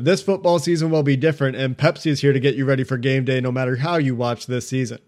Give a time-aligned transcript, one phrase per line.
[0.00, 2.96] This football season will be different, and Pepsi is here to get you ready for
[2.96, 5.00] game day no matter how you watch this season.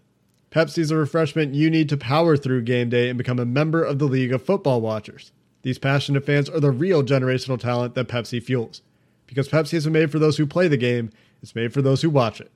[0.51, 3.81] Pepsi is a refreshment you need to power through game day and become a member
[3.81, 5.31] of the League of Football Watchers.
[5.61, 8.81] These passionate fans are the real generational talent that Pepsi fuels.
[9.27, 11.09] Because Pepsi isn't made for those who play the game,
[11.41, 12.51] it's made for those who watch it.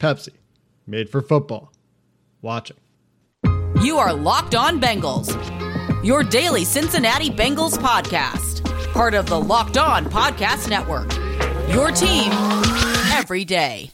[0.00, 0.30] Pepsi,
[0.88, 1.72] made for football.
[2.42, 2.78] Watching.
[3.80, 5.32] You are Locked On Bengals,
[6.04, 11.15] your daily Cincinnati Bengals podcast, part of the Locked On Podcast Network.
[11.76, 12.32] Your team
[13.12, 13.90] every day.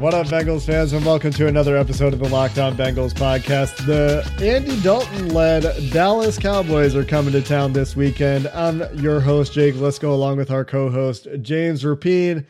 [0.00, 3.86] What up, Bengals fans, and welcome to another episode of the Locked On Bengals podcast.
[3.86, 8.48] The Andy Dalton led Dallas Cowboys are coming to town this weekend.
[8.48, 12.44] I'm your host, Jake Liscow along with our co host, James Rapien.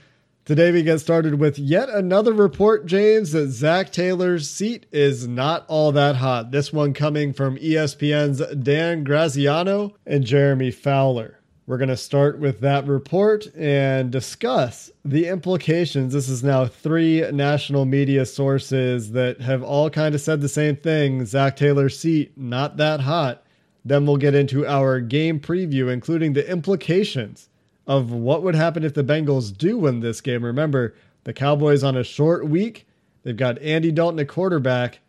[0.44, 5.64] Today, we get started with yet another report, James, that Zac Taylor's seat is not
[5.68, 6.50] all that hot.
[6.50, 11.38] This one coming from ESPN's Dan Graziano and Jeremy Fowler.
[11.64, 16.12] We're going to start with that report and discuss the implications.
[16.12, 20.74] This is now three national media sources that have all kind of said the same
[20.74, 23.44] thing Zac Taylor's seat, not that hot.
[23.84, 27.48] Then we'll get into our game preview, including the implications
[27.86, 30.44] of what would happen if the Bengals do win this game.
[30.44, 30.94] Remember,
[31.24, 32.86] the Cowboys on a short week,
[33.22, 35.00] they've got Andy Dalton at quarterback.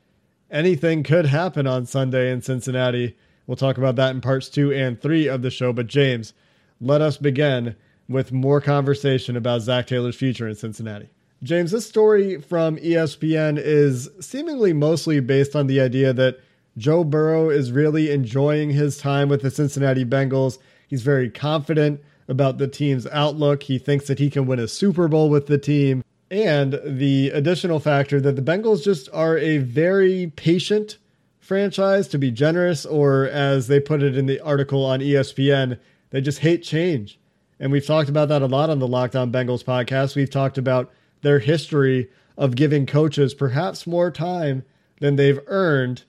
[0.52, 3.16] Anything could happen on Sunday in Cincinnati.
[3.48, 5.74] We'll talk about that in parts two and three of the show.
[5.74, 6.34] But, James,
[6.80, 7.76] let us begin
[8.08, 11.10] with more conversation about Zac Taylor's future in Cincinnati.
[11.42, 16.40] James, this story from ESPN is seemingly mostly based on the idea that
[16.78, 20.58] Joe Burrow is really enjoying his time with the Cincinnati Bengals.
[20.88, 23.64] He's very confident about the team's outlook.
[23.64, 26.04] He thinks that he can win a Super Bowl with the team.
[26.32, 30.98] And the additional factor that the Bengals just are a very patient
[31.40, 35.78] franchise, to be generous, or as they put it in the article on ESPN,
[36.10, 37.20] they just hate change.
[37.60, 40.16] And we've talked about that a lot on the Locked On Bengals podcast.
[40.16, 40.92] We've talked about
[41.22, 44.64] their history of giving coaches perhaps more time
[45.00, 46.04] than they've earned.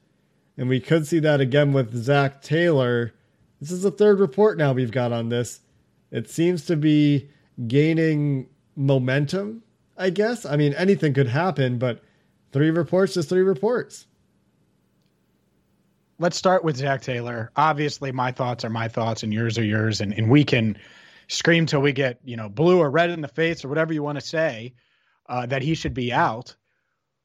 [0.57, 3.13] And we could see that again with Zac Taylor.
[3.61, 5.61] This is the third report now we've got on this.
[6.15, 7.29] It seems to be
[7.67, 9.65] gaining momentum,
[9.99, 10.47] I guess.
[10.47, 12.05] I mean, anything could happen, but
[12.53, 14.07] three reports is three reports.
[16.21, 17.51] Let's start with Zac Taylor.
[17.57, 20.01] Obviously, my thoughts are my thoughts and yours are yours.
[20.01, 20.79] And, and we can
[21.27, 24.05] scream till we get, you know, blue or red in the face or whatever you
[24.05, 24.75] want to say
[25.29, 26.55] uh, that he should be out.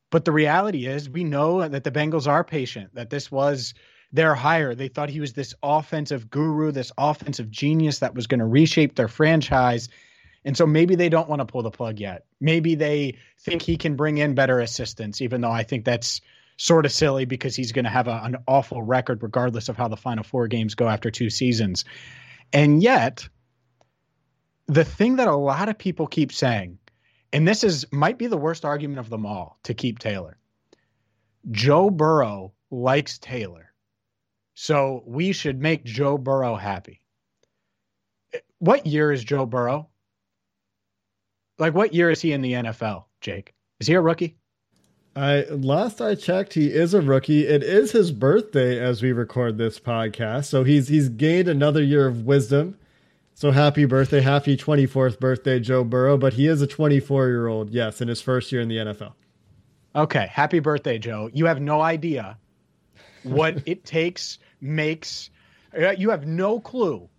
[0.09, 3.75] But the reality is, we know that the Bengals are patient, that this was
[4.11, 4.75] their hire.
[4.75, 8.95] They thought he was this offensive guru, this offensive genius that was going to reshape
[8.95, 9.89] their franchise.
[10.45, 12.25] And so maybe they don't want to pull the plug yet.
[12.39, 16.21] Maybe they think he can bring in better assistants, even though I think that's
[16.57, 19.87] sort of silly because he's going to have a, an awful record regardless of how
[19.87, 21.85] the final four games go after two seasons.
[22.51, 23.27] And yet,
[24.67, 26.79] the thing that a lot of people keep saying,
[27.31, 30.37] and this is might be the worst argument of them all to keep Taylor.
[31.49, 33.68] Joe Burrow likes Taylor.
[34.61, 36.99] So we should make Joe Burrow happy.
[38.57, 39.87] What year is Joe Burrow?
[41.57, 43.53] Like, what year is he in the NFL, Jake?
[43.79, 44.35] Is he a rookie?
[45.15, 47.47] I last I checked, he is a rookie.
[47.47, 52.05] It is his birthday as we record this podcast, so he's he's gained another year
[52.05, 52.77] of wisdom.
[53.35, 56.17] So happy birthday, happy 24th birthday, Joe Burrow.
[56.17, 59.13] But he is a 24 year old, yes, in his first year in the NFL.
[59.95, 61.29] Okay, happy birthday, Joe.
[61.31, 62.37] You have no idea
[63.23, 65.29] what it takes makes
[65.77, 67.09] uh, you have no clue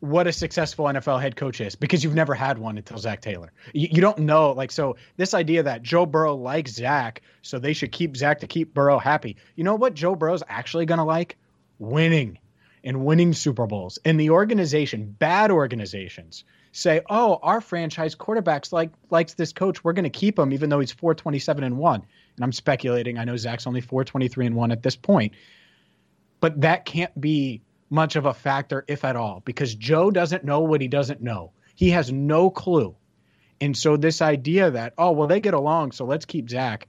[0.00, 3.52] what a successful NFL head coach is because you've never had one until Zac Taylor.
[3.74, 7.74] You, you, don't know, like, so this idea that Joe Burrow likes Zac, so they
[7.74, 9.36] should keep Zac to keep Burrow happy.
[9.56, 11.36] You know what Joe Burrow's actually going to like?
[11.78, 12.38] Winning
[12.82, 13.98] and winning Super Bowls.
[14.04, 19.84] And the organization, bad organizations, say, oh, our franchise quarterbacks like likes this coach.
[19.84, 21.94] We're going to keep him even though he's 427 and 1.
[22.36, 23.18] And I'm speculating.
[23.18, 25.34] I know Zac's only 423 and 1 at this point
[26.40, 30.60] but that can't be much of a factor, if at all, because Joe doesn't know
[30.60, 31.52] what he doesn't know.
[31.74, 32.96] He has no clue.
[33.60, 36.88] And so, this idea that, oh, well, they get along, so let's keep Zac,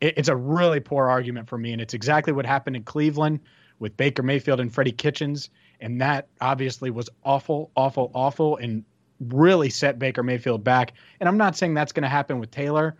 [0.00, 1.72] it, it's a really poor argument for me.
[1.72, 3.40] And it's exactly what happened in Cleveland
[3.78, 5.50] with Baker Mayfield and Freddie Kitchens.
[5.80, 8.56] And that obviously was awful, awful, awful.
[8.56, 8.84] And
[9.20, 10.92] really set Baker Mayfield back.
[11.20, 12.96] And I'm not saying that's going to happen with Taylor,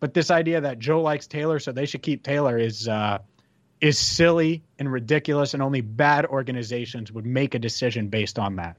[0.00, 3.18] but this idea that Joe likes Taylor, so they should keep Taylor is uh,
[3.82, 8.76] is silly and ridiculous, and only bad organizations would make a decision based on that.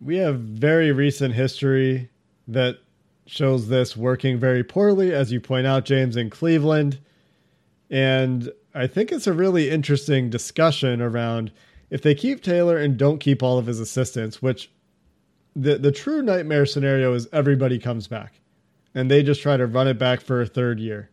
[0.00, 2.10] We have very recent history
[2.48, 2.78] that
[3.26, 6.98] shows this working very poorly, as you point out, James, in Cleveland.
[7.88, 11.52] And I think it's a really interesting discussion around
[11.88, 14.70] if they keep Taylor and don't keep all of his assistants, which
[15.54, 18.40] the the true nightmare scenario is everybody comes back
[18.94, 21.10] and they just try to run it back for a third year.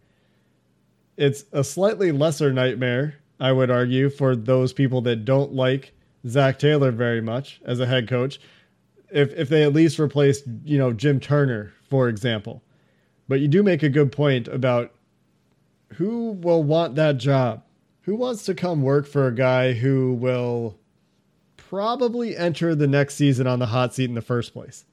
[1.20, 5.92] It's a slightly lesser nightmare, I would argue, for those people that don't like
[6.26, 8.40] Zac Taylor very much as a head coach.
[9.12, 12.64] If if they at least replaced, you know, Jim Turner, for example.
[13.28, 14.94] But you do make a good point about
[15.96, 17.64] who will want that job.
[18.04, 20.80] Who wants to come work for a guy who will
[21.58, 24.86] probably enter the next season on the hot seat in the first place.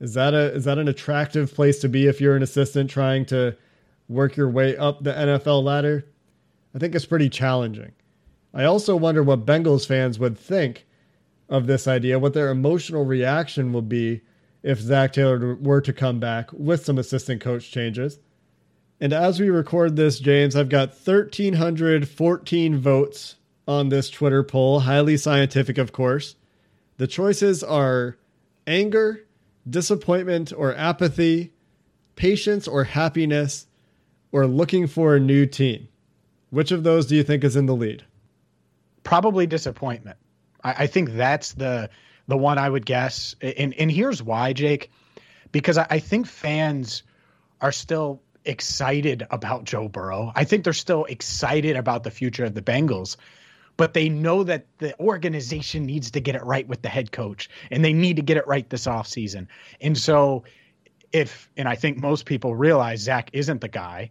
[0.00, 3.26] Is that a is that an attractive place to be if you're an assistant trying
[3.26, 3.54] to
[4.12, 6.06] work your way up the NFL ladder?
[6.74, 7.92] I think it's pretty challenging.
[8.54, 10.86] I also wonder what Bengals fans would think
[11.48, 14.22] of this idea, what their emotional reaction would be
[14.62, 18.18] if Zac Taylor were to come back with some assistant coach changes.
[19.00, 23.36] And as we record this, James, I've got 1,314 votes
[23.66, 26.36] on this Twitter poll, highly scientific, of course.
[26.98, 28.16] The choices are
[28.66, 29.26] anger,
[29.68, 31.52] disappointment or apathy,
[32.14, 33.66] patience or happiness,
[34.32, 35.88] or looking for a new team.
[36.50, 38.04] Which of those do you think is in the lead?
[39.04, 40.18] Probably disappointment.
[40.64, 41.90] I, I think that's the
[42.28, 43.34] the one I would guess.
[43.40, 44.90] And and here's why, Jake.
[45.50, 47.02] Because I, I think fans
[47.60, 50.32] are still excited about Joe Burrow.
[50.34, 53.16] I think they're still excited about the future of the Bengals
[53.76, 57.48] but they know that the organization needs to get it right with the head coach
[57.70, 59.46] and they need to get it right this offseason.
[59.80, 60.44] And so
[61.12, 64.10] if and I think most people realize Zac isn't the guy,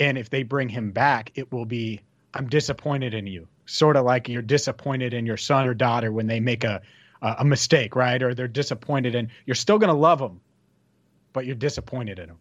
[0.00, 2.00] and if they bring him back, it will be
[2.34, 3.46] I'm disappointed in you.
[3.66, 6.80] Sort of like you're disappointed in your son or daughter when they make a
[7.22, 8.22] a mistake, right?
[8.22, 10.40] Or they're disappointed and you're still going to love them,
[11.34, 12.38] but you're disappointed in them.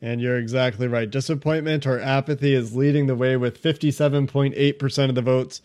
[0.00, 1.10] And you're exactly right.
[1.10, 5.60] Disappointment or apathy is leading the way with 57.8% of the votes.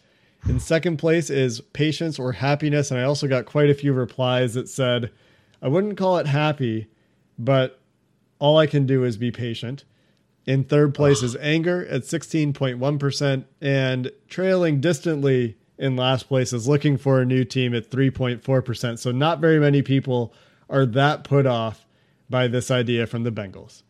[0.50, 2.92] In second place is patience or happiness.
[2.92, 5.12] And I also got quite a few replies that said,
[5.62, 6.88] I wouldn't call it happy,
[7.40, 7.80] but
[8.40, 9.86] all I can do is be patient.
[10.46, 13.46] In third place is anger at 16.1%.
[13.62, 19.00] And trailing distantly in last place is looking for a new team at 3.4%.
[19.00, 20.34] So not very many people
[20.70, 21.86] are that put off
[22.30, 23.84] by this idea from the Bengals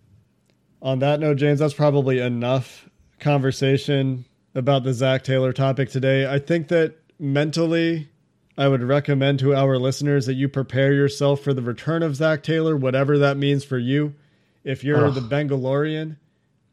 [0.86, 2.88] on that note, James, that's probably enough
[3.20, 4.24] conversation
[4.54, 6.32] about the Zac Taylor topic today.
[6.32, 8.08] I think that mentally,
[8.56, 12.44] I would recommend to our listeners that you prepare yourself for the return of Zac
[12.44, 14.14] Taylor, whatever that means for you.
[14.64, 15.16] If you're Ugh.
[15.16, 16.18] the Bengalorian,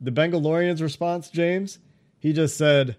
[0.02, 1.78] the Bengalorian's response, James,
[2.18, 2.96] he just said,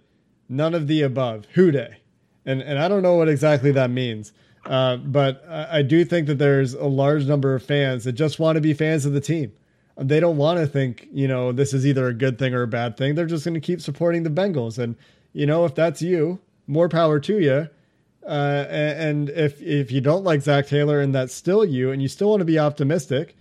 [0.50, 1.46] none of the above.
[1.54, 1.98] Who Dey?
[2.46, 4.34] And, and I don't know what exactly that means.
[4.66, 8.40] Uh, but I, I do think that there's a large number of fans that just
[8.40, 9.54] want to be fans of the team
[9.98, 12.68] they don't want to think, you know, this is either a good thing or a
[12.68, 13.16] bad thing.
[13.16, 14.78] They're just going to keep supporting the Bengals.
[14.80, 14.96] And,
[15.34, 17.70] you know, if that's you, more power to you.
[18.26, 22.08] Uh, and if if you don't like Zac Taylor and that's still you, and you
[22.08, 23.36] still want to be optimistic,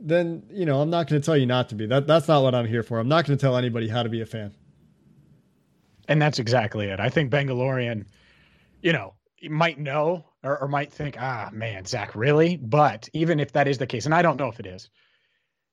[0.00, 1.86] then you know I'm not going to tell you not to be.
[1.86, 2.98] That that's not what I'm here for.
[2.98, 4.54] I'm not going to tell anybody how to be a fan.
[6.08, 6.98] And that's exactly it.
[6.98, 8.06] I think Bengalorian,
[8.82, 9.14] you know,
[9.48, 12.56] might know or, or might think, ah, man, Zac, really?
[12.56, 14.90] But even if that is the case, and I don't know if it is,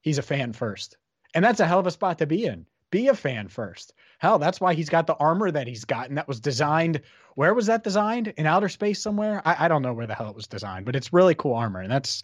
[0.02, 0.96] he's a fan first.
[1.34, 2.68] And that's a hell of a spot to be in.
[2.92, 3.94] Be a fan first.
[4.20, 7.02] Hell, that's why he's got the armor that he's gotten that was designed.
[7.36, 8.30] Where was that designed?
[8.38, 9.42] In outer space somewhere?
[9.44, 11.82] I, I don't know where the hell it was designed, but it's really cool armor.
[11.82, 12.24] And that's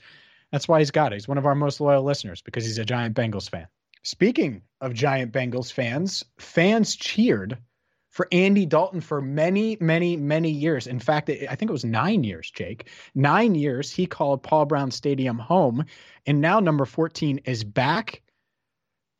[0.54, 1.16] that's why he's got it.
[1.16, 3.66] He's one of our most loyal listeners because he's a giant Bengals fan.
[4.04, 7.58] Speaking of giant Bengals fans, fans cheered
[8.12, 10.86] for Andy Dalton for many, many, many years.
[10.86, 12.90] In fact, I think it was nine years, Jake.
[13.16, 15.86] Nine years he called Paul Brown Stadium home.
[16.28, 18.22] And now number 14 is back.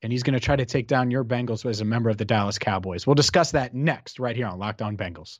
[0.04, 2.26] And he's going to try to take down your Bengals as a member of the
[2.26, 3.08] Dallas Cowboys.
[3.08, 5.40] We'll discuss that next, right here on Locked On Bengals.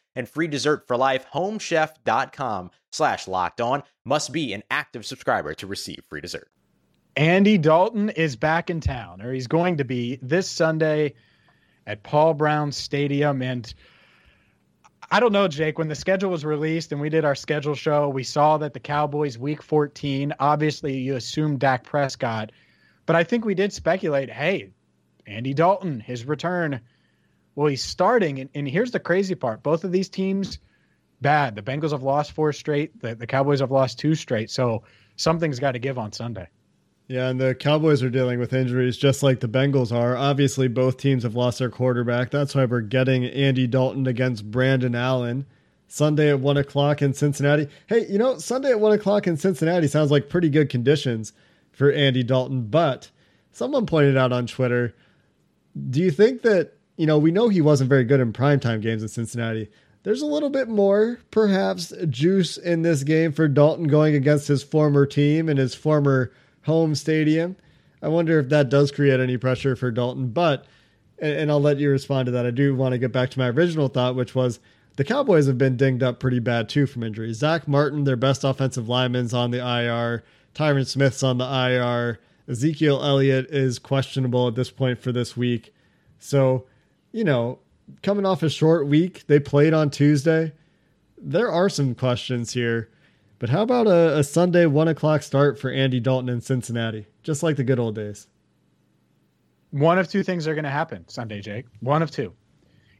[0.15, 1.25] and free dessert for life.
[1.33, 6.49] Homechef.com slash locked on must be an active subscriber to receive free dessert.
[7.15, 11.13] Andy Dalton is back in town, or he's going to be this Sunday
[11.85, 13.41] at Paul Brown Stadium.
[13.41, 13.73] And
[15.11, 18.07] I don't know, Jake, when the schedule was released and we did our schedule show,
[18.07, 22.53] we saw that the Cowboys week 14, obviously you assume Dak Prescott,
[23.05, 24.71] but I think we did speculate, hey,
[25.27, 26.79] Andy Dalton, his return.
[27.55, 28.39] Well, he's starting.
[28.39, 29.63] And, and here's the crazy part.
[29.63, 30.59] Both of these teams,
[31.21, 31.55] bad.
[31.55, 32.99] The Bengals have lost four straight.
[33.01, 34.49] The, the Cowboys have lost two straight.
[34.49, 34.83] So
[35.15, 36.47] something's got to give on Sunday.
[37.07, 40.15] Yeah, and the Cowboys are dealing with injuries just like the Bengals are.
[40.15, 42.31] Obviously, both teams have lost their quarterback.
[42.31, 45.45] That's why we're getting Andy Dalton against Brandon Allen
[45.87, 47.67] Sunday at 1 o'clock in Cincinnati.
[47.87, 51.33] Hey, you know, Sunday at 1 o'clock in Cincinnati sounds like pretty good conditions
[51.73, 53.09] for Andy Dalton, but
[53.51, 54.95] someone pointed out on Twitter
[55.89, 59.01] do you think that, you know, we know he wasn't very good in primetime games
[59.01, 59.69] in Cincinnati.
[60.03, 64.63] There's a little bit more, perhaps, juice in this game for Dalton going against his
[64.63, 66.31] former team and his former
[66.63, 67.55] home stadium.
[68.01, 70.29] I wonder if that does create any pressure for Dalton.
[70.29, 70.65] But,
[71.19, 72.47] and, I'll let you respond to that.
[72.47, 74.59] I do want to get back to my original thought, which was
[74.95, 77.37] the Cowboys have been dinged up pretty bad too from injuries.
[77.37, 80.23] Zack Martin, their best offensive lineman's on the IR.
[80.55, 82.19] Tyron Smith's on the IR.
[82.47, 85.73] Ezekiel Elliott is questionable at this point for this week.
[86.19, 86.65] So,
[87.11, 87.59] you know,
[88.03, 90.53] coming off a short week, they played on Tuesday.
[91.17, 92.89] There are some questions here.
[93.39, 97.41] But how about a, a Sunday one o'clock start for Andy Dalton in Cincinnati, just
[97.41, 98.27] like the good old days?
[99.71, 101.65] One of two things are going to happen Sunday, Jake.
[101.79, 102.33] One of two.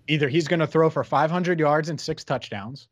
[0.08, 2.88] Either he's going to throw for 500 yards and six touchdowns,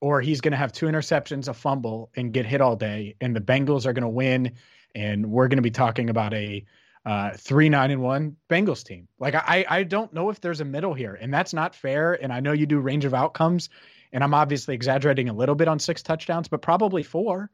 [0.00, 3.16] or he's going to have two interceptions, a fumble, and get hit all day.
[3.20, 4.52] And the Bengals are going to win.
[4.94, 6.64] And we're going to be talking about a
[7.04, 9.08] uh, three nine and one Bengals team.
[9.18, 12.22] Like I, I don't know if there's a middle here, and that's not fair.
[12.22, 13.70] And I know you do range of outcomes,
[14.12, 17.50] and I'm obviously exaggerating a little bit on six touchdowns, but probably four.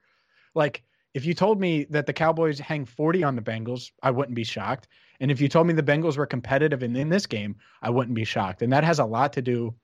[0.54, 0.82] Like
[1.14, 4.44] if you told me that the Cowboys hang 40 on the Bengals, I wouldn't be
[4.44, 4.88] shocked.
[5.20, 8.16] And if you told me the Bengals were competitive in, in this game, I wouldn't
[8.16, 8.62] be shocked.
[8.62, 9.74] And that has a lot to do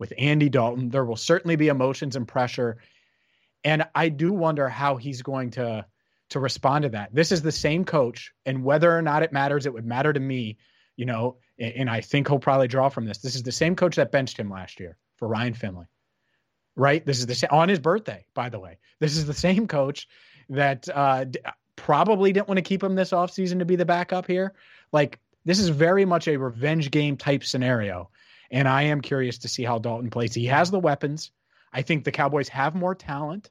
[0.00, 0.88] with Andy Dalton.
[0.88, 2.78] There will certainly be emotions and pressure.
[3.62, 5.86] And I do wonder how he's going to
[6.30, 7.14] to respond to that.
[7.14, 10.20] This is the same coach, and whether or not it matters, it would matter to
[10.20, 10.58] me,
[10.96, 13.18] you know, and, and I think he'll probably draw from this.
[13.18, 15.86] This is the same coach that benched him last year for Ryan Finley
[16.76, 17.04] right?
[17.04, 18.78] This is the on his birthday, by the way.
[18.98, 20.08] This is the same coach
[20.48, 21.40] that uh, d-
[21.76, 24.54] probably didn't want to keep him this offseason to be the backup here.
[24.92, 28.10] Like this is very much a revenge game type scenario,
[28.50, 30.34] and I am curious to see how Dalton plays.
[30.34, 31.30] He has the weapons.
[31.72, 33.50] I think the Cowboys have more talent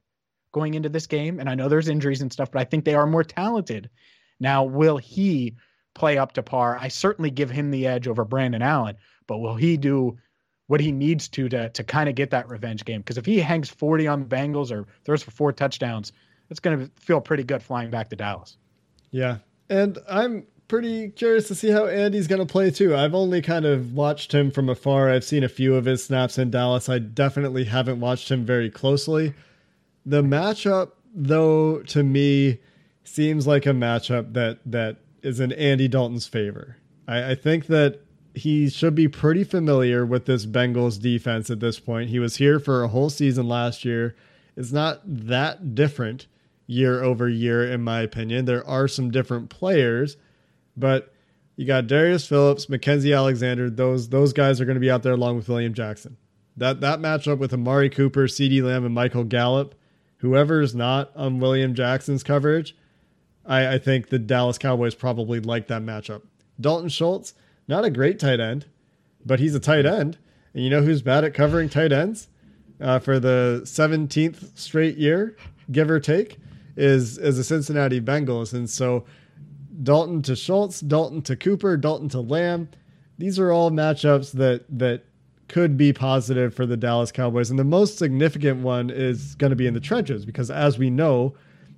[0.52, 2.96] going into this game, and I know there's injuries and stuff, but I think they
[2.96, 3.90] are more talented.
[4.40, 5.56] Now, will he
[5.94, 6.78] play up to par?
[6.80, 8.96] I certainly give him the edge over Brandon Allen,
[9.28, 10.18] but will he do
[10.70, 13.02] what he needs to to to kind of get that revenge game.
[13.02, 16.14] Because if he hangs 40 on the Bengals or throws for four touchdowns,
[16.52, 18.56] it's going to feel pretty good flying back to Dallas.
[19.10, 19.38] Yeah,
[19.68, 22.96] and I'm pretty curious to see how Andy's going to play too.
[22.96, 25.10] I've only kind of watched him from afar.
[25.10, 26.88] I've seen a few of his snaps in Dallas.
[26.88, 29.34] I definitely haven't watched him very closely.
[30.10, 32.58] The matchup, though, to me,
[33.04, 36.78] seems like a matchup that that is in Andy Dalton's favor.
[37.08, 38.02] I, I think that
[38.34, 42.10] he should be pretty familiar with this Bengals defense at this point.
[42.10, 44.16] He was here for a whole season last year.
[44.56, 46.26] It's not that different
[46.66, 48.46] year over year, in my opinion.
[48.46, 50.18] There are some different players,
[50.76, 51.14] but
[51.56, 53.70] you got Darius Phillips, Mackensie Alexander.
[53.70, 56.18] Those those guys are going to be out there along with William Jackson.
[56.58, 59.76] That that matchup with Amari Cooper, CeeDee Lamb, and Michael Gallup,
[60.20, 62.76] whoever's not on William Jackson's coverage,
[63.46, 66.22] I, I think the Dallas Cowboys probably like that matchup.
[66.60, 67.34] Dalton Schultz,
[67.68, 68.66] not a great tight end,
[69.26, 70.18] but he's a tight end.
[70.54, 72.28] And you know who's bad at covering tight ends
[72.82, 75.36] uh, for the 17th straight year,
[75.72, 76.38] give or take,
[76.76, 78.54] is is the Cincinnati Bengals.
[78.54, 79.06] And so
[79.84, 82.70] Dalton to Schultz, Dalton to Cooper, Dalton to Lamb.
[83.18, 85.06] These are all matchups that that
[85.50, 87.50] could be positive for the Dallas Cowboys.
[87.50, 90.90] And the most significant one is going to be in the trenches because as we
[90.90, 91.36] know,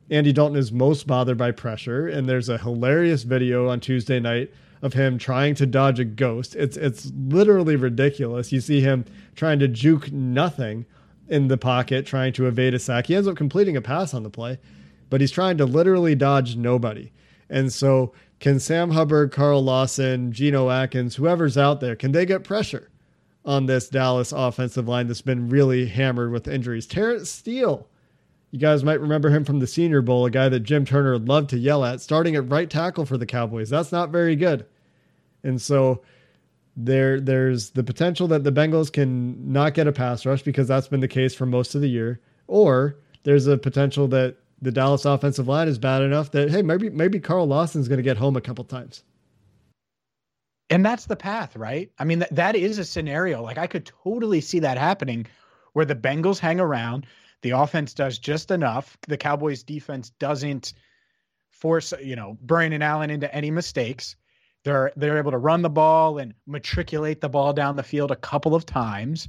[0.09, 2.07] Andy Dalton is most bothered by pressure.
[2.07, 4.51] And there's a hilarious video on Tuesday night
[4.81, 6.55] of him trying to dodge a ghost.
[6.55, 8.51] It's it's literally ridiculous.
[8.51, 10.85] You see him trying to juke nothing
[11.29, 13.07] in the pocket, trying to evade a sack.
[13.07, 14.59] He ends up completing a pass on the play,
[15.09, 17.11] but he's trying to literally dodge nobody.
[17.49, 22.43] And so can Sam Hubbard, Carl Lawson, Geno Atkins, whoever's out there, can they get
[22.43, 22.90] pressure
[23.43, 26.87] on this Dallas offensive line that's been really hammered with injuries?
[26.87, 27.87] Terence Steele,
[28.51, 31.49] you guys might remember him from the Senior Bowl, a guy that Jim Turner loved
[31.51, 33.69] to yell at, starting at right tackle for the Cowboys.
[33.69, 34.65] That's not very good.
[35.43, 36.01] And so
[36.77, 40.87] there there's the potential that the Bengals can not get a pass rush because that's
[40.87, 45.05] been the case for most of the year, or there's a potential that the Dallas
[45.05, 48.35] offensive line is bad enough that hey maybe maybe Carl Lawson's going to get home
[48.35, 49.03] a couple times.
[50.71, 51.91] And that's the path, right?
[51.99, 53.43] I mean that that is a scenario.
[53.43, 55.27] Like I could totally see that happening
[55.73, 57.05] where the Bengals hang around,
[57.41, 60.73] the offense does just enough, the Cowboys defense doesn't
[61.51, 64.15] force, you know, Brandon Allen into any mistakes
[64.63, 68.15] they're they're able to run the ball and matriculate the ball down the field a
[68.15, 69.27] couple of times,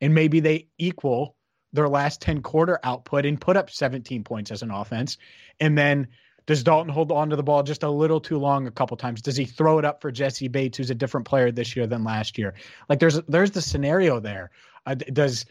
[0.00, 1.36] and maybe they equal
[1.72, 5.18] their last 10 quarter output and put up 17 points as an offense.
[5.60, 6.08] And then
[6.48, 9.20] does Dalton hold on to the ball just a little too long a couple times?
[9.20, 12.04] Does he throw it up for Jessie Bates, who's a different player this year than
[12.04, 12.54] last year?
[12.88, 14.50] Like there's there's the scenario there.
[14.86, 15.44] Uh, does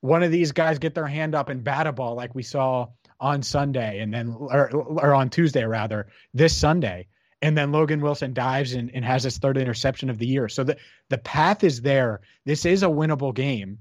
[0.00, 2.86] one of these guys get their hand up and bat a ball like we saw
[3.20, 7.06] on Sunday and then or, or on Tuesday rather this Sunday?
[7.42, 10.46] and then Logan Wilson dives and, and has his third interception of the year.
[10.48, 10.76] So the
[11.08, 12.20] the path is there.
[12.44, 13.78] This is a winnable game.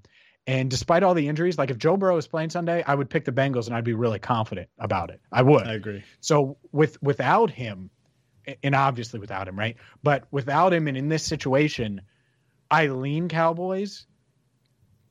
[0.49, 3.23] And despite all the injuries, like if Joe Burrow is playing Sunday, I would pick
[3.23, 5.21] the Bengals and I'd be really confident about it.
[5.31, 5.67] I would.
[5.67, 6.03] I agree.
[6.21, 7.91] So with without him,
[8.63, 9.75] and obviously without him, right?
[10.01, 12.01] But without him and in this situation,
[12.71, 14.07] I lean Cowboys,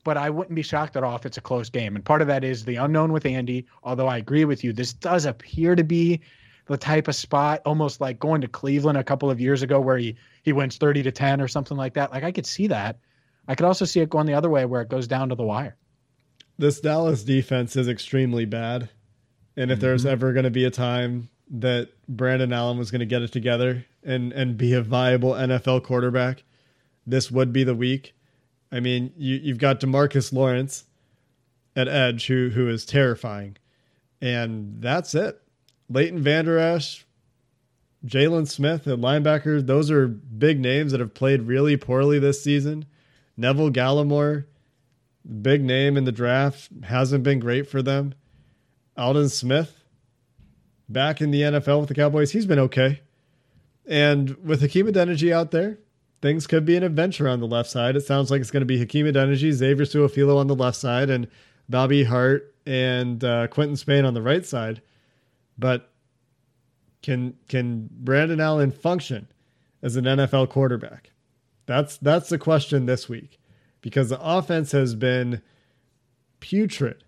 [0.03, 1.95] but I wouldn't be shocked at all if it's a close game.
[1.95, 4.93] And part of that is the unknown with Andy, although I agree with you, this
[4.93, 6.21] does appear to be
[6.67, 9.99] the type of spot, almost like going to Cleveland a couple of years ago where
[9.99, 12.11] he he wins 30 to 10 or something like that.
[12.11, 12.99] Like I could see that.
[13.49, 15.43] I could also see it going the other way where it goes down to the
[15.43, 15.77] wire.
[16.59, 18.91] This Dallas defense is extremely bad.
[19.57, 19.87] And if mm-hmm.
[19.87, 23.33] there's ever going to be a time that Brandon Allen was going to get it
[23.33, 26.45] together and and be a viable NFL quarterback,
[27.07, 28.15] this would be the week.
[28.71, 30.85] I mean, you you've got DeMarcus Lawrence
[31.75, 33.57] at edge who who is terrifying.
[34.21, 35.41] And that's it.
[35.89, 37.07] Leighton Vander Esch,
[38.05, 42.85] Jaylon Smith at linebacker, those are big names that have played really poorly this season.
[43.39, 44.47] Neville Gallimore,
[45.41, 48.15] big name in the draft, hasn't been great for them.
[48.97, 49.85] Aldon Smith,
[50.89, 53.01] back in the NFL with the Cowboys, he's been okay.
[53.87, 55.79] And with Hakeem Adeniji out there,
[56.21, 57.95] things could be an adventure on the left side.
[57.95, 61.09] It sounds like it's going to be Hakeem Adeniji, Xavier Su'a-Filo on the left side,
[61.09, 61.29] and
[61.69, 64.83] Bobby Hart and uh, Quinton Spain on the right side.
[65.57, 65.91] But
[67.03, 69.29] can can Brandon Allen function
[69.83, 71.11] as an NFL quarterback?
[71.69, 73.39] That's that's the question this week
[73.83, 75.43] because the offense has been
[76.41, 77.05] putrid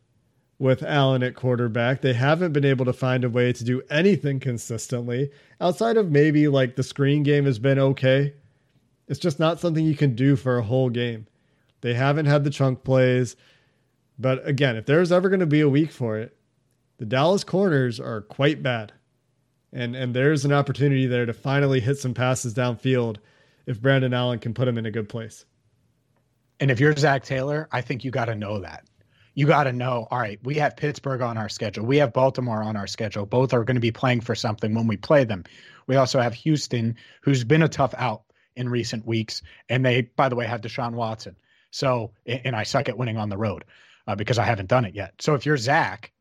[0.58, 2.02] with Allen at quarterback.
[2.02, 5.30] They haven't been able to find a way to do anything consistently
[5.62, 8.34] outside of maybe like the screen game has been okay.
[9.08, 11.26] It's just not something you can do for a whole game.
[11.80, 13.36] They haven't had the chunk plays.
[14.18, 16.36] But again, if there's ever going to be a week for it,
[16.98, 18.92] the Dallas corners are quite bad.
[19.72, 23.16] And and there's an opportunity there to finally hit some passes downfield
[23.66, 25.44] if Brandon Allen can put him in a good place.
[26.58, 28.84] And if you're Zac Taylor, I think you got to know that.
[29.34, 31.86] You got to know, all right, we have Pittsburgh on our schedule.
[31.86, 33.24] We have Baltimore on our schedule.
[33.24, 35.44] Both are going to be playing for something when we play them.
[35.86, 38.24] We also have Houston, who's been a tough out
[38.56, 39.42] in recent weeks.
[39.68, 41.36] And they, by the way, have Deshaun Watson.
[41.70, 43.64] So, and I suck at winning on the road
[44.06, 45.14] uh, because I haven't done it yet.
[45.20, 46.12] So if you're Zac,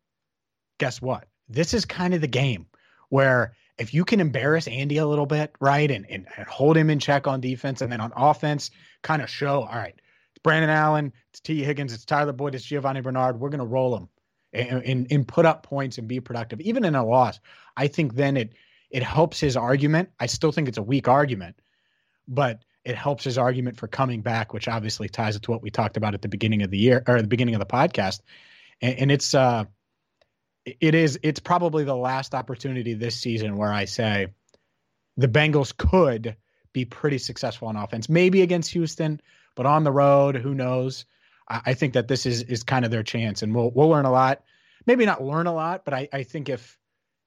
[0.77, 1.27] guess what?
[1.49, 2.67] This is kind of the game
[3.09, 6.89] where if you can embarrass Andy a little bit, right, and, and, and hold him
[6.89, 10.69] in check on defense, and then on offense, kind of show, all right, it's Brandon
[10.69, 13.39] Allen, it's Tee Higgins, it's Tyler Boyd, it's Giovani Bernard.
[13.39, 14.09] We're going to roll them
[14.53, 17.39] and, and, and put up points and be productive, even in a loss.
[17.75, 18.53] I think then it
[18.89, 20.09] it helps his argument.
[20.19, 21.55] I still think it's a weak argument,
[22.27, 25.69] but it helps his argument for coming back, which obviously ties it to what we
[25.69, 28.21] talked about at the beginning of the year or the beginning of the podcast.
[28.81, 29.65] And, and it's uh,
[30.79, 34.27] it is it's probably the last opportunity this season where I say
[35.17, 36.35] the Bengals could
[36.73, 38.09] be pretty successful on offense.
[38.09, 39.21] Maybe against Houston,
[39.55, 41.05] but on the road, who knows?
[41.49, 44.05] I, I think that this is is kind of their chance, and we'll we'll learn
[44.05, 44.43] a lot.
[44.85, 46.77] Maybe not learn a lot, but I, I think if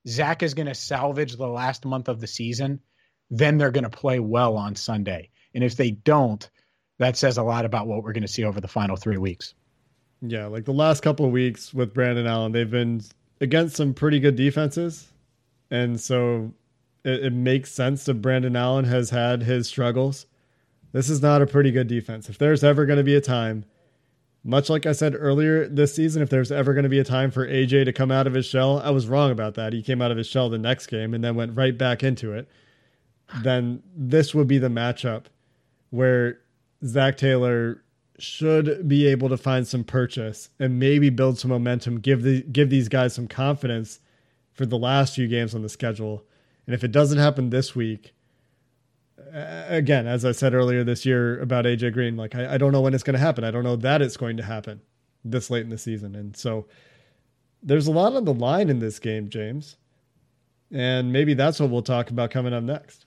[0.08, 2.80] Zach is going to salvage the last month of the season,
[3.30, 5.30] then they're going to play well on Sunday.
[5.54, 6.48] And if they don't,
[6.98, 9.54] that says a lot about what we're going to see over the final three weeks.
[10.22, 13.02] Yeah, like the last couple of weeks with Brandon Allen, they've been
[13.42, 15.08] against some pretty good defenses.
[15.70, 16.54] And so
[17.04, 20.26] it, it, makes sense that Brandon Allen has had his struggles.
[20.92, 22.28] This is not a pretty good defense.
[22.28, 23.64] If there's ever going to be a time,
[24.44, 27.30] much like I said earlier this season, if there's ever going to be a time
[27.30, 29.72] for AJ to come out of his shell, I was wrong about that.
[29.72, 32.32] He came out of his shell the next game and then went right back into
[32.32, 32.48] it.
[33.42, 35.24] then this would be the matchup
[35.90, 36.38] where
[36.84, 37.81] Zac Taylor
[38.18, 42.70] should be able to find some purchase and maybe build some momentum, give the give
[42.70, 44.00] these guys some confidence
[44.52, 46.24] for the last few games on the schedule.
[46.66, 48.12] And if it doesn't happen this week,
[49.32, 52.80] again, as I said earlier this year about AJ Green, like I, I don't know
[52.80, 53.44] when it's going to happen.
[53.44, 54.80] I don't know that it's going to happen
[55.24, 56.14] this late in the season.
[56.14, 56.66] And so
[57.62, 59.76] there's a lot on the line in this game, James.
[60.70, 63.06] And maybe that's what we'll talk about coming up next.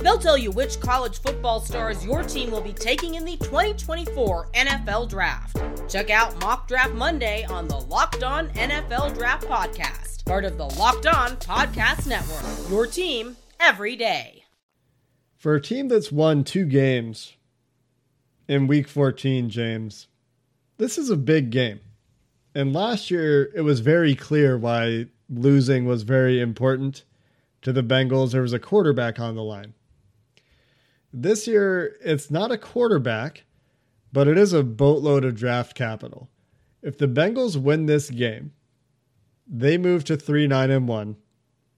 [0.00, 4.48] They'll tell you which college football stars your team will be taking in the 2024
[4.54, 5.58] NFL Draft.
[5.88, 10.66] Check out Mock Draft Monday on the Locked On NFL Draft Podcast, part of the
[10.66, 12.70] Locked On Podcast Network.
[12.70, 14.44] Your team every day.
[15.36, 17.36] For a team that's won two games
[18.48, 20.08] in week 14, James,
[20.78, 21.80] this is a big game.
[22.54, 27.04] And last year, it was very clear why losing was very important
[27.62, 28.32] to the Bengals.
[28.32, 29.74] There was a quarterback on the line.
[31.12, 33.44] This year, it's not a quarterback,
[34.12, 36.28] but it is a boatload of draft capital.
[36.82, 38.52] If the Bengals win this game,
[39.46, 41.16] they move to 3 9 and 1.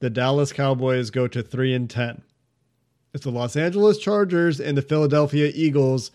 [0.01, 2.23] The Dallas Cowboys go to 3 and 10.
[3.15, 6.11] If the Los Angeles Chargers and the Philadelphia Eagles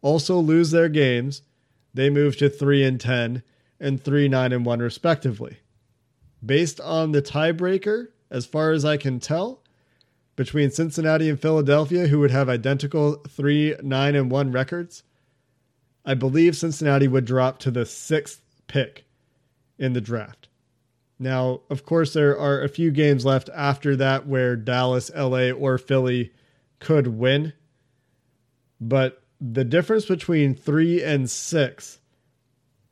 [0.00, 1.42] also lose their games,
[1.92, 3.42] they move to 3 and 10
[3.80, 5.58] and 3 9 and 1 respectively.
[6.44, 9.62] Based on the tiebreaker, as far as I can tell,
[10.36, 15.02] between Cincinnati and Philadelphia, who would have identical 3 9 and 1 records,
[16.04, 19.06] I believe Cincinnati would drop to the sixth pick
[19.78, 20.48] in the draft.
[21.18, 25.78] Now, of course, there are a few games left after that where Dallas, LA, or
[25.78, 26.32] Philly
[26.78, 27.54] could win.
[28.80, 32.00] But the difference between three and six,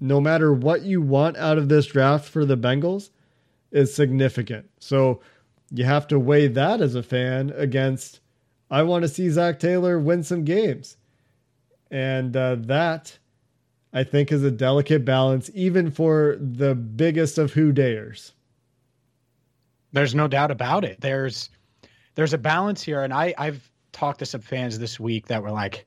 [0.00, 3.10] no matter what you want out of this draft for the Bengals,
[3.70, 4.70] is significant.
[4.78, 5.20] So
[5.74, 8.20] you have to weigh that as a fan against
[8.70, 10.96] I want to see Zac Taylor win some games.
[11.90, 13.18] And uh, that,
[13.92, 18.32] I think, is a delicate balance, even for the biggest of Who Deys.
[19.92, 21.00] There's no doubt about it.
[21.00, 21.50] There's
[22.14, 25.52] there's a balance here, and I I've talked to some fans this week that were
[25.52, 25.86] like,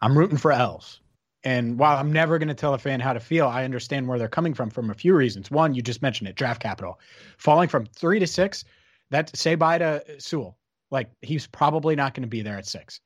[0.00, 1.00] I'm rooting for L's.
[1.44, 4.18] And while I'm never going to tell a fan how to feel, I understand where
[4.18, 5.50] they're coming from from a few reasons.
[5.52, 6.98] One, you just mentioned it, draft capital.
[7.36, 8.64] Falling from three to six,
[9.10, 10.56] that say bye to Sewell.
[10.90, 13.00] Like he's probably not going to be there at six.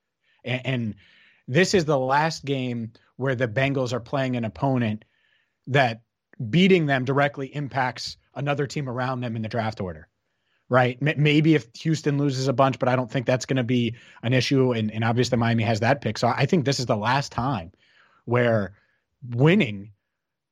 [0.45, 0.95] And, and
[1.49, 5.05] this is the last game where the Bengals are playing an opponent
[5.67, 6.03] that
[6.51, 10.09] beating them directly impacts another team around them in the draft order.
[10.69, 11.01] Right.
[11.03, 14.33] Maybe if Houston loses a bunch, but I don't think that's going to be an
[14.33, 14.73] issue.
[14.73, 16.17] And, and obviously, Miami has that pick.
[16.17, 17.73] So I think this is the last time
[18.25, 18.73] where
[19.29, 19.93] winning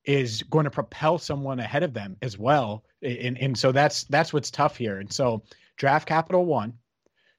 [0.05, 2.83] is going to propel someone ahead of them as well.
[3.01, 4.99] And, and so that's that's what's tough here.
[4.99, 5.43] And so
[5.77, 6.73] draft capital one,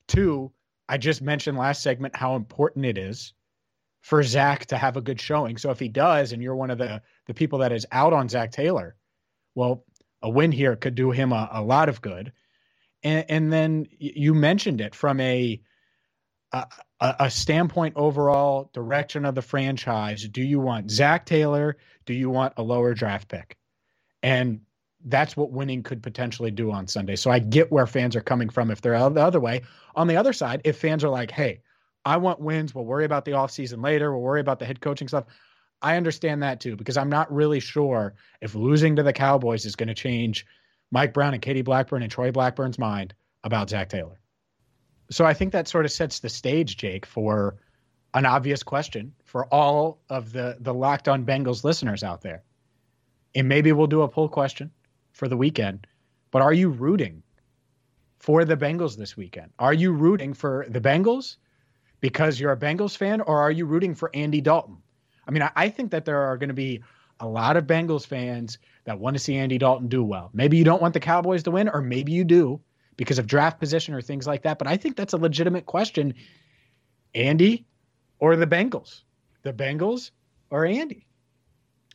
[0.07, 0.53] two.
[0.89, 3.33] I just mentioned last segment how important it is
[4.03, 5.57] for Zac to have a good showing.
[5.57, 8.29] So if he does, and you're one of the the people that is out on
[8.29, 8.97] Zac Taylor,
[9.55, 9.85] well,
[10.23, 12.33] a win here could do him a, a lot of good.
[13.03, 15.61] And, and then you mentioned it from a,
[16.53, 16.67] a
[17.05, 20.29] a standpoint overall direction of the franchise.
[20.29, 21.77] Do you want Zac Taylor?
[22.07, 23.57] Do you want a lower draft pick?
[24.23, 24.61] And
[25.07, 27.17] that's what winning could potentially do on Sunday.
[27.17, 29.63] So I get where fans are coming from if they're the other way.
[29.97, 31.61] On the other side, if fans are like, hey,
[32.05, 35.09] I want wins, we'll worry about the offseason later, we'll worry about the head coaching
[35.09, 35.25] stuff.
[35.83, 39.75] I understand that too, because I'm not really sure if losing to the Cowboys is
[39.75, 40.47] going to change
[40.93, 43.13] Mike Brown and Katie Blackburn and Troy Blackburn's mind
[43.43, 44.21] about Zac Taylor.
[45.13, 47.57] So I think that sort of sets the stage, Jake, for
[48.15, 52.43] an obvious question for all of the the locked on Bengals listeners out there.
[53.35, 54.71] And maybe we'll do a poll question
[55.13, 55.87] for the weekend.
[56.31, 57.23] But are you rooting
[58.19, 59.51] for the Bengals this weekend?
[59.59, 61.37] Are you rooting for the Bengals
[62.01, 64.79] because you're a Bengals fan, or are you rooting for Andy Dalton?
[65.27, 66.83] I mean, I, I think that there are going to be
[67.21, 70.31] a lot of Bengals fans that want to see Andy Dalton do well.
[70.33, 72.61] Maybe you don't want the Cowboys to win, or maybe you do
[72.97, 74.59] because of draft position or things like that.
[74.59, 76.15] But I think that's a legitimate question.
[77.15, 77.67] Andy
[78.19, 79.03] or the Bengals?
[79.43, 80.11] The Bengals
[80.51, 81.07] or Andy?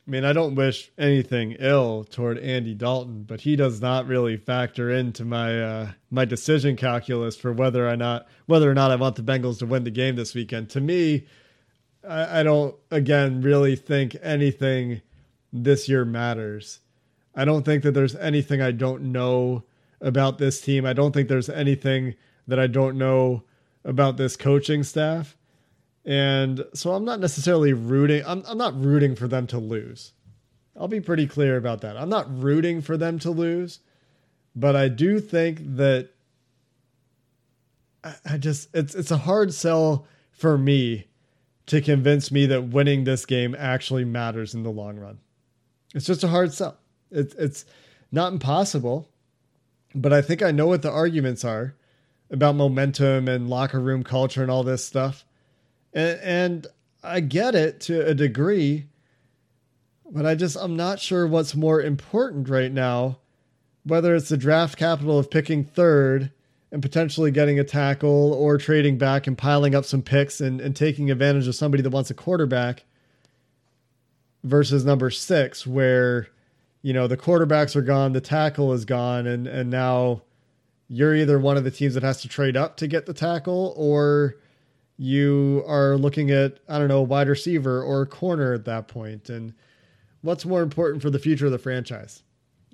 [0.06, 4.38] I mean, I don't wish anything ill toward Andy Dalton, but he does not really
[4.38, 8.96] factor into my uh, my decision calculus for whether or not whether or not I
[8.96, 10.70] want the Bengals to win the game this weekend.
[10.70, 11.26] To me,
[12.08, 15.02] I, I don't again really think anything
[15.52, 16.80] this year matters.
[17.34, 19.64] I don't think that there's anything I don't know
[20.00, 20.86] about this team.
[20.86, 22.14] I don't think there's anything
[22.46, 23.44] that I don't know
[23.84, 25.36] about this coaching staff.
[26.04, 30.12] And so I'm not necessarily rooting I'm I'm not rooting for them to lose.
[30.78, 31.96] I'll be pretty clear about that.
[31.96, 33.80] I'm not rooting for them to lose,
[34.54, 36.10] but I do think that
[38.04, 41.08] I, I just it's it's a hard sell for me
[41.66, 45.18] to convince me that winning this game actually matters in the long run.
[45.94, 46.78] It's just a hard sell.
[47.10, 47.64] It's it's
[48.12, 49.08] not impossible,
[50.02, 51.74] but I think I know what the arguments are
[52.30, 55.24] about momentum and locker room culture and all this stuff.
[55.92, 56.66] And, and
[57.02, 58.86] I get it to a degree,
[60.10, 63.18] but I just, I'm not sure what's more important right now,
[63.84, 66.30] whether it's the draft capital of picking third
[66.70, 70.76] and potentially getting a tackle or trading back and piling up some picks and, and
[70.76, 72.84] taking advantage of somebody that wants a quarterback
[74.44, 76.28] versus number six, where,
[76.82, 80.22] you know, the quarterbacks are gone, the tackle is gone, and, and now
[80.88, 83.74] you're either one of the teams that has to trade up to get the tackle
[83.76, 84.36] or
[84.96, 89.28] you are looking at, I don't know, wide receiver or corner at that point.
[89.28, 89.54] And
[90.22, 92.22] what's more important for the future of the franchise?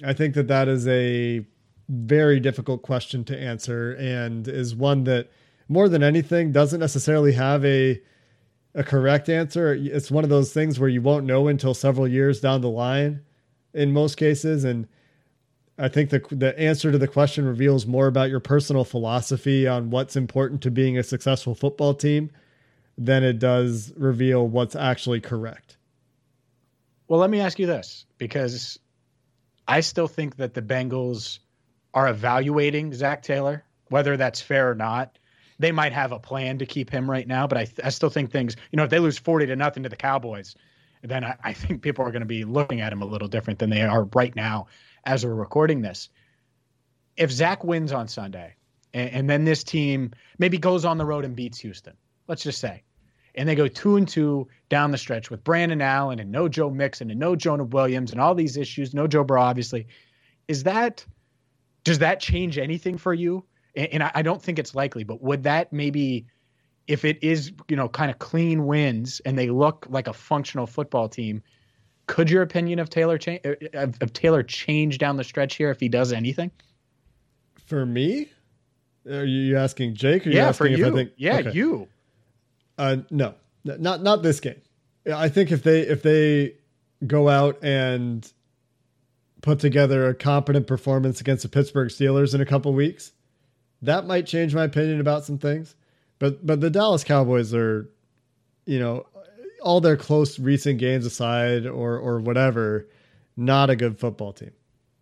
[0.03, 1.45] I think that that is a
[1.89, 5.31] very difficult question to answer and is one that
[5.69, 8.01] more than anything doesn't necessarily have a
[8.77, 9.73] a correct answer.
[9.73, 13.23] It's one of those things where you won't know until several years down the line
[13.75, 14.87] in most cases and
[15.77, 19.91] I think the the answer to the question reveals more about your personal philosophy on
[19.91, 22.31] what's important to being a successful football team
[22.97, 25.77] than it does reveal what's actually correct.
[27.09, 28.79] Well, let me ask you this because
[29.67, 31.41] I still think that the Bengals
[31.93, 35.19] are evaluating Zac Taylor, whether that's fair or not.
[35.59, 38.31] They might have a plan to keep him right now, but I, I still think
[38.31, 40.57] things, you know, if they lose 40 to nothing to the Cowboys,
[41.11, 43.59] then I, I think people are going to be looking at him a little different
[43.59, 44.67] than they are right now
[45.05, 46.09] as we're recording this.
[47.17, 48.55] If Zac wins on Sunday
[48.93, 51.95] and, and then this team maybe goes on the road and beats Houston,
[52.27, 52.83] let's just say,
[53.35, 56.71] and they go two and two down the stretch with Brandon Allen and no Joe
[56.71, 59.87] Mixon and no Jonah Williams and all these issues, no Joe Burrow, obviously.
[60.47, 61.05] Is that
[61.85, 63.45] does that change anything for you?
[63.77, 66.27] And, and I, I, don't think it's likely, but would that maybe,
[66.87, 70.67] if it is, you know, kind of clean wins and they look like a functional
[70.67, 71.43] football team,
[72.07, 75.71] could your opinion of Taylor change uh, of, of Taylor change down the stretch here
[75.71, 76.51] if he does anything?
[77.67, 78.31] For me,
[79.11, 80.27] are you asking Jake?
[80.27, 80.93] yeah, for you.
[80.93, 81.53] Think, yeah, okay.
[81.53, 81.89] you.
[82.77, 84.61] Uh, no, not not this game.
[85.13, 86.55] I think if they if they
[87.07, 88.31] go out and
[89.43, 93.13] put together a competent performance against the Pittsburgh Steelers in a couple weeks,
[93.83, 95.75] that might change my opinion about some things.
[96.19, 97.89] But but the Dallas Cowboys are,
[98.67, 99.07] you know,
[99.63, 102.89] all their close recent games aside or or whatever,
[103.37, 104.53] not a good football team.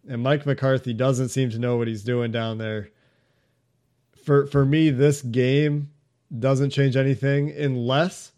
[0.08, 2.90] And Mike McCarthy doesn't seem to know what he's doing down there.
[4.24, 5.90] For for me, this game
[6.36, 8.32] doesn't change anything unless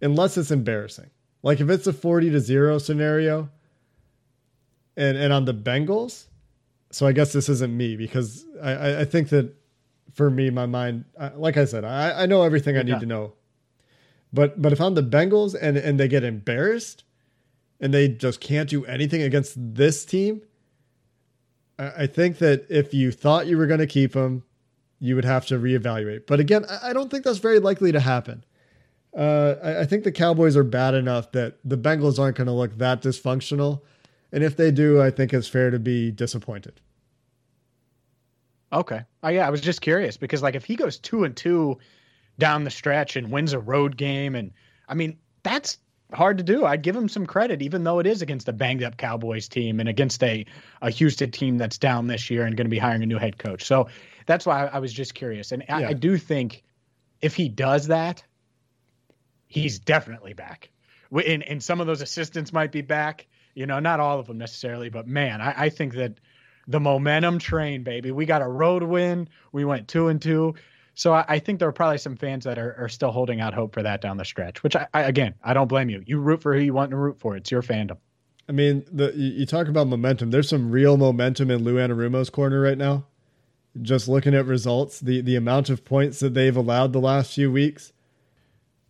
[0.00, 1.10] unless it's embarrassing.
[1.42, 3.48] Like if it's a 40 to 0 scenario
[4.96, 6.26] and and on the Bengals,
[6.90, 9.54] so I guess this isn't me because I, I think that
[10.12, 13.32] for me, my mind, like I said, I, I know everything I need to know
[14.32, 17.04] but but if I'm the Bengals and and they get embarrassed
[17.80, 20.42] and they just can't do anything against this team,
[21.78, 24.44] I, I think that if you thought you were going to keep them,
[25.00, 26.26] you would have to reevaluate.
[26.26, 28.44] But again, I, I don't think that's very likely to happen.
[29.14, 32.52] Uh, I, I think the Cowboys are bad enough that the Bengals aren't going to
[32.52, 33.82] look that dysfunctional.
[34.30, 36.80] And if they do, I think it's fair to be disappointed.
[38.72, 39.00] Okay.
[39.22, 41.78] Oh yeah, I was just curious because like if he goes two and two
[42.38, 44.34] down the stretch and wins a road game.
[44.34, 44.52] And
[44.88, 45.78] I mean, that's
[46.12, 46.64] hard to do.
[46.64, 49.80] I'd give him some credit, even though it is against a banged up Cowboys team
[49.80, 50.44] and against a,
[50.80, 53.38] a Houston team that's down this year and going to be hiring a new head
[53.38, 53.64] coach.
[53.64, 53.88] So
[54.26, 55.52] that's why I, I was just curious.
[55.52, 55.78] And yeah.
[55.78, 56.64] I, I do think
[57.20, 58.22] if he does that,
[59.46, 60.70] he's definitely back.
[61.10, 63.26] And, and some of those assistants might be back.
[63.54, 66.18] You know, not all of them necessarily, but man, I, I think that
[66.68, 68.10] the momentum train, baby.
[68.10, 69.28] We got a road win.
[69.52, 70.54] We went two and two.
[70.94, 73.54] So I, I, think there are probably some fans that are, are still holding out
[73.54, 74.62] hope for that down the stretch.
[74.62, 76.02] Which I, I, again, I don't blame you.
[76.06, 77.36] You root for who you want to root for.
[77.36, 77.96] It's your fandom.
[78.48, 80.30] I mean, the you talk about momentum.
[80.30, 83.06] There's some real momentum in Lou Anarumo's corner right now.
[83.80, 87.50] Just looking at results, the the amount of points that they've allowed the last few
[87.50, 87.92] weeks,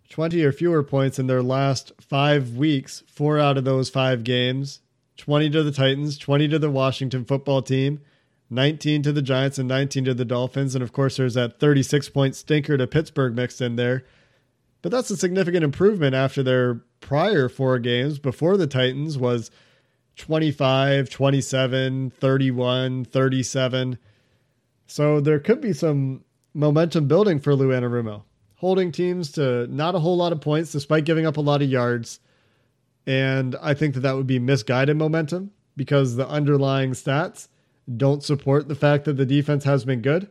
[0.08, 3.04] twenty or fewer points in their last five weeks.
[3.06, 4.80] Four out of those five games,
[5.16, 8.00] twenty to the Titans, twenty to the Washington football team
[8.52, 10.74] 19 to the Giants and 19 to the Dolphins.
[10.74, 14.04] And of course, there's that 36 point stinker to Pittsburgh mixed in there.
[14.82, 19.50] But that's a significant improvement after their prior four games before the Titans was
[20.16, 23.98] 25, 27, 31, 37.
[24.86, 28.24] So there could be some momentum building for Lou Anarumo,
[28.56, 31.70] holding teams to not a whole lot of points despite giving up a lot of
[31.70, 32.20] yards.
[33.06, 37.48] And I think that that would be misguided momentum because the underlying stats
[37.96, 40.28] don't support the fact that the defense has been good,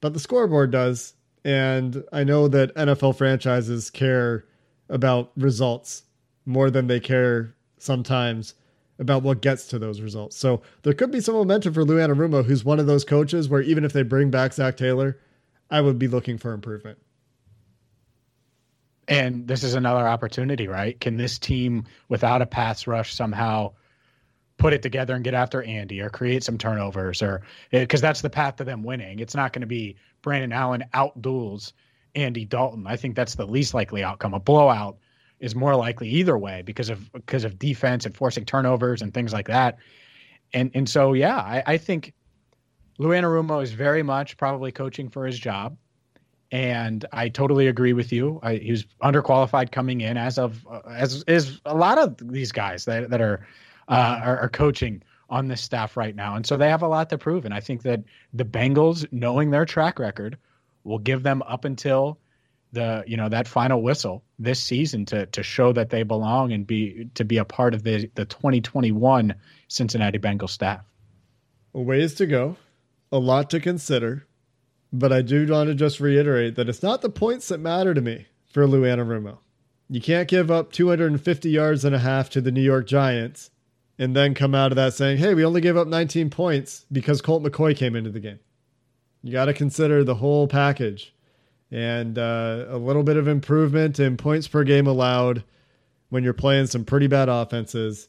[0.00, 1.14] but the scoreboard does.
[1.44, 4.46] And I know that NFL franchises care
[4.88, 6.04] about results
[6.44, 8.54] more than they care sometimes
[8.98, 10.36] about what gets to those results.
[10.36, 13.60] So there could be some momentum for Lou Anarumo, who's one of those coaches where
[13.60, 15.18] even if they bring back Zac Taylor,
[15.70, 16.98] I would be looking for improvement.
[19.08, 20.98] And this is another opportunity, right?
[21.00, 23.72] Can this team, without a pass rush, somehow
[24.58, 27.42] put it together and get after Andy or create some turnovers or
[27.72, 29.18] eh, because that's the path to them winning.
[29.18, 31.72] It's not going to be Brandon Allen out duels
[32.14, 32.86] Andy Dalton.
[32.86, 34.34] I think that's the least likely outcome.
[34.34, 34.96] A blowout
[35.38, 39.32] is more likely either way because of because of defense and forcing turnovers and things
[39.32, 39.78] like that.
[40.52, 42.14] And and so yeah, I, I think
[42.98, 45.76] Lou Anarumo is very much probably coaching for his job.
[46.52, 48.38] And I totally agree with you.
[48.42, 52.52] I, he was underqualified coming in, as of uh, as is a lot of these
[52.52, 53.46] guys that that are,
[53.88, 57.10] uh, are are coaching on this staff right now, and so they have a lot
[57.10, 57.44] to prove.
[57.44, 60.38] And I think that the Bengals, knowing their track record,
[60.84, 62.18] will give them up until
[62.72, 66.66] the you know that final whistle this season to to show that they belong and
[66.66, 69.34] be to be a part of the the 2021
[69.68, 70.84] Cincinnati Bengals staff.
[71.74, 72.56] A ways to go,
[73.12, 74.25] a lot to consider,
[74.98, 78.00] but I do want to just reiterate that it's not the points that matter to
[78.00, 79.38] me for Lou Anarumo.
[79.88, 83.50] You can't give up 250 yards and a half to the New York Giants
[83.98, 87.22] and then come out of that saying, "Hey, we only gave up 19 points because
[87.22, 88.40] Colt McCoy came into the game."
[89.22, 91.14] You got to consider the whole package
[91.70, 95.44] and uh, a little bit of improvement in points per game allowed
[96.08, 98.08] when you're playing some pretty bad offenses.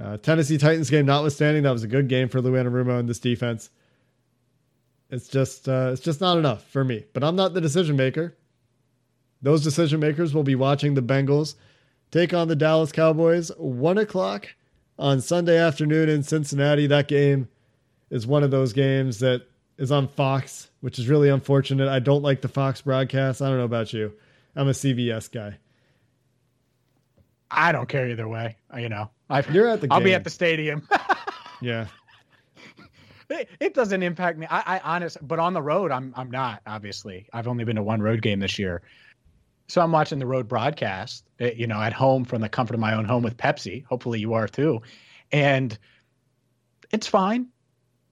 [0.00, 3.18] Uh, Tennessee Titans game notwithstanding, that was a good game for Lou Anarumo and this
[3.18, 3.70] defense.
[5.10, 7.04] It's just uh, it's just not enough for me.
[7.12, 8.36] But I'm not the decision maker.
[9.40, 11.54] Those decision makers will be watching the Bengals
[12.10, 14.48] take on the Dallas Cowboys one o'clock
[14.98, 16.86] on Sunday afternoon in Cincinnati.
[16.86, 17.48] That game
[18.10, 19.46] is one of those games that
[19.78, 21.88] is on Fox, which is really unfortunate.
[21.88, 23.40] I don't like the Fox broadcast.
[23.40, 24.12] I don't know about you.
[24.56, 25.56] I'm a CBS guy.
[27.50, 28.56] I don't care either way.
[28.76, 29.88] You know, I, you're at the.
[29.90, 30.86] I'll be at the stadium.
[31.62, 31.86] yeah.
[33.30, 34.46] It, doesn't impact me.
[34.48, 36.62] I, I honest, but on the road, I'm I'm not.
[36.66, 38.82] Obviously, I've only been to one road game this year,
[39.68, 41.24] so I'm watching the road broadcast.
[41.38, 43.84] Eh, you know, at home from the comfort of my own home with Pepsi.
[43.84, 44.80] Hopefully, you are too,
[45.30, 45.78] and
[46.90, 47.48] it's fine.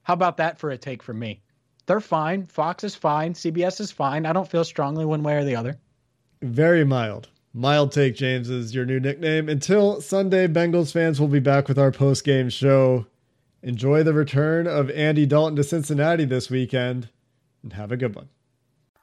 [0.03, 1.41] How about that for a take from me?
[1.87, 2.47] They're fine.
[2.47, 3.33] Fox is fine.
[3.35, 4.27] CBS is fine.
[4.27, 5.79] I don't feel strongly one way or the other.
[6.43, 7.29] Very mild.
[7.55, 9.49] Mild take, James, is your new nickname.
[9.49, 13.07] Until Sunday, Bengals fans will be back with our post game show.
[13.63, 17.09] Enjoy the return of Andy Dalton to Cincinnati this weekend
[17.63, 18.29] and have a good one.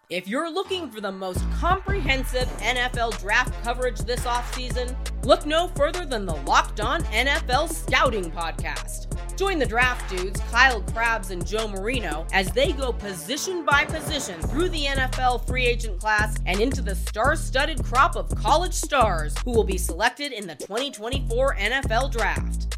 [0.10, 6.06] If you're looking for the most comprehensive NFL draft coverage this offseason, look no further
[6.06, 9.08] than the Locked On NFL Scouting Podcast.
[9.38, 14.39] Join the draft dudes, Kyle Crabbs and Joe Marino, as they go position by position
[14.42, 19.36] through the NFL free agent class and into the star studded crop of college stars
[19.44, 22.78] who will be selected in the 2024 NFL Draft.